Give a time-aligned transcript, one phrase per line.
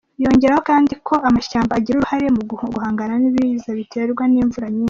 [0.23, 2.41] Yongeraho kandi ko amashyamba agira uruhare mu
[2.75, 4.79] guhangana n’ibiza biterwa n’imvura nyinshi.